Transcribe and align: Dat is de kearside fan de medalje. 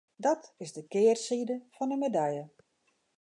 Dat 0.15 0.53
is 0.57 0.73
de 0.73 0.87
kearside 0.93 1.61
fan 1.75 1.89
de 1.89 1.97
medalje. 1.97 2.45